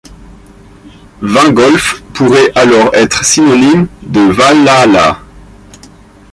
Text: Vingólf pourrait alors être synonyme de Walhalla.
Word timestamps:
Vingólf 1.21 2.01
pourrait 2.15 2.51
alors 2.57 2.89
être 2.95 3.23
synonyme 3.23 3.87
de 4.01 4.19
Walhalla. 4.31 5.19